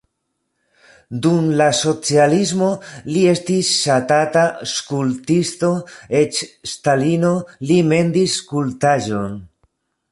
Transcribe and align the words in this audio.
Dum 1.25 1.49
la 1.59 1.67
socialismo 1.79 2.69
li 3.11 3.23
estis 3.33 3.69
ŝatata 3.83 4.47
skulptisto, 4.73 5.71
eĉ 6.23 6.43
Stalino 6.75 7.35
li 7.71 7.81
mendis 7.93 8.41
skulptaĵon. 8.43 9.43